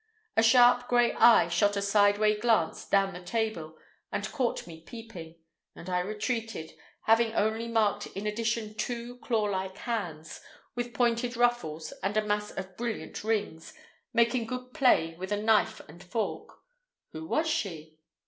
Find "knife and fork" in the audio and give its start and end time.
15.37-16.49